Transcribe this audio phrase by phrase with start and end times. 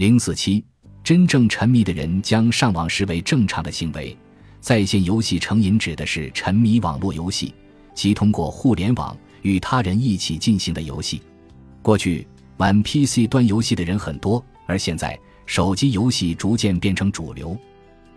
[0.00, 0.64] 零四七，
[1.04, 4.16] 真正沉迷的人将上网视为正常的行为。
[4.58, 7.54] 在线游戏成瘾指的是沉迷网络游戏，
[7.92, 11.20] 即通过互联网与他人一起进行的游戏。
[11.82, 12.26] 过去
[12.56, 17.54] 玩 PC 端游戏的人很多，而现在手机游戏逐渐变成主流。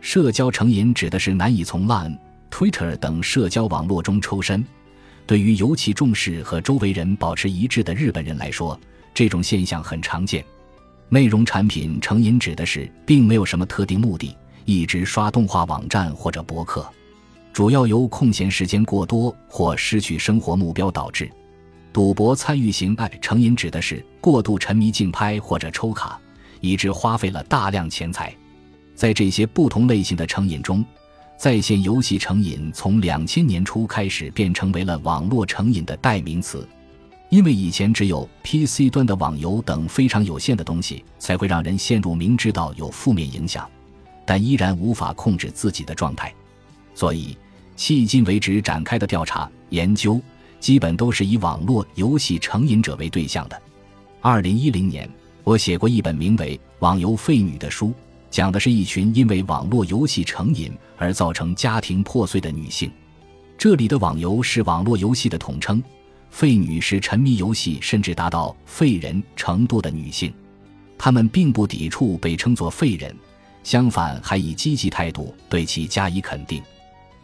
[0.00, 2.16] 社交成瘾指的是难以从 Line、
[2.48, 4.64] Twitter 等社交网络中抽身。
[5.26, 8.78] 对于尤其重视和周围人保持一致的日本人来说，
[9.12, 10.44] 这种现象很常见。
[11.08, 14.36] 内容产品成瘾指的是并没有什么特定目的。
[14.64, 16.88] 一直刷动画网站或者博客，
[17.52, 21.28] 主要由空闲时间过多或失去生活目标导致。
[21.92, 26.16] 赌博参与型爱成瘾指的是过度沉迷竞拍或者抽卡，
[26.60, 28.32] 以致花费了大量钱财。
[28.94, 30.84] 在这些不同类型的成瘾中，
[31.36, 36.66] 在线游戏成瘾从两千年初开始便成为了网络成瘾的代名词。
[37.32, 43.66] 因为以前只有 PC 端的网游等非常有限的东西才会让人陷入明知道有负面影响。
[44.26, 46.30] 但依然无法控制自己的状态，
[46.94, 47.34] 所以
[47.74, 50.20] 迄今为止展开的调查研究，
[50.60, 53.58] 基本都是以网络游戏成瘾者为对象的。
[54.20, 55.08] 二零一零年，
[55.42, 57.94] 我写过一本名为《网游废女》的书，
[58.30, 62.92] 讲的是一群因为网络游戏成瘾而造成家庭破碎的女性。
[63.56, 65.82] 这里的网游是网络游戏的统称，
[66.32, 70.32] 废女是沉迷游戏甚至达到废人程度的女性。
[70.98, 73.14] 她们并不抵触被称作废人。
[73.62, 76.60] 相反，还以积极态度对其加以肯定，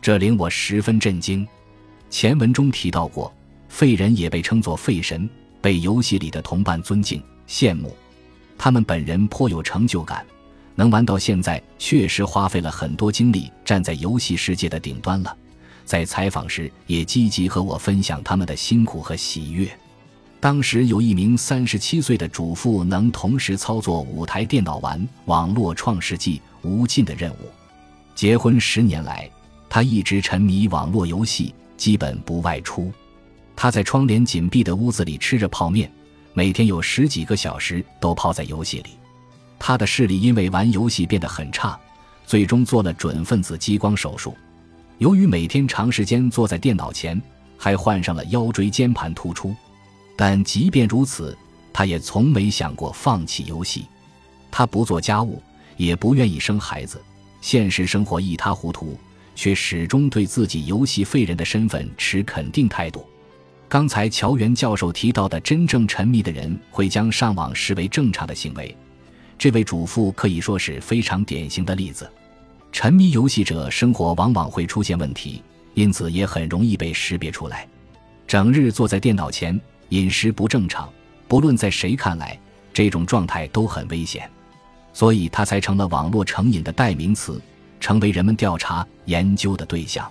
[0.00, 1.44] 这令我十分震惊。
[2.08, 3.34] 前文中提到过，
[3.68, 5.28] 废人也被称作废神，
[5.60, 7.96] 被游戏里的同伴尊敬羡慕。
[8.56, 10.24] 他们本人颇有成就感，
[10.76, 15.36] 能玩到现在，确实花费了很多精力，站在游戏世界的顶端了。
[15.90, 19.68] 在采访时，也积极和我分享他们的辛苦和喜悦。
[20.38, 27.34] 当时有一名三十七岁的主妇能同时操作五台电脑玩《网络创世纪：无尽的任务》。
[28.14, 29.28] 结婚十年来，
[29.68, 32.92] 她一直沉迷网络游戏，基本不外出。
[33.56, 35.90] 她在窗帘紧闭的屋子里吃着泡面，
[36.34, 38.90] 每天有十几个小时都泡在游戏里。
[39.58, 41.76] 她的视力因为玩游戏变得很差，
[42.24, 44.36] 最终做了准分子激光手术。
[45.00, 47.18] 由于每天长时间坐在电脑前，
[47.56, 49.56] 还患上了腰椎间盘突出。
[50.14, 51.36] 但即便如此，
[51.72, 53.86] 他也从没想过放弃游戏。
[54.50, 55.42] 他不做家务，
[55.78, 57.00] 也不愿意生孩子，
[57.40, 58.94] 现实生活一塌糊涂，
[59.34, 63.02] 却始终对自己游戏废人的身份持肯定态度。
[63.70, 68.76] 刚才乔元教授提到的真正沉迷的人会将上网视为正常的行为，
[69.38, 72.06] 这位主妇可以说是非常典型的例子。
[72.72, 75.42] 沉迷游戏者生活往往会出现问题，
[75.74, 77.68] 因此也很容易被识别出来。
[78.26, 79.60] 整日坐在电脑前。
[79.90, 80.88] 饮食不正常，
[81.26, 82.38] 不论在谁看来，
[82.72, 84.30] 这种状态都很危险，
[84.92, 87.42] 所以他才成了网络成瘾的代名词，
[87.80, 90.08] 成为人们调查研究的对象。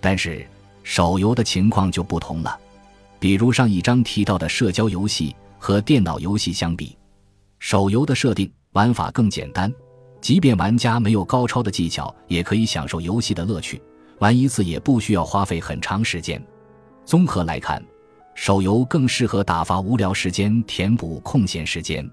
[0.00, 0.46] 但是
[0.84, 2.56] 手游的情况就不同了，
[3.18, 6.96] 比如上一章提到的社交游戏和电脑游戏相比，
[7.58, 9.68] 手游的设定玩法更简单，
[10.20, 13.80] 即便玩家没有高超的技巧，也可以享受游戏的乐趣，
[14.18, 16.42] 玩一次也不需要花费很长时间。
[17.04, 17.82] 综合来看。
[18.40, 22.08] 手游更适合打发无聊时间，填补空闲时间。